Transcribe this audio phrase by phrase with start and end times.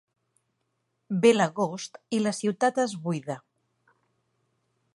[1.25, 3.37] Ve l'agost i la ciutat es buida.